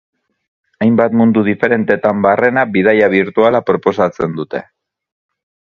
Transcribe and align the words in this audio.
Hainbat 0.85 1.17
mundu 1.19 1.43
diferentetan 1.49 2.25
barrena 2.29 2.65
bidaia 2.77 3.13
birtuala 3.17 3.65
proposatzen 3.71 4.35
dute. 4.41 4.65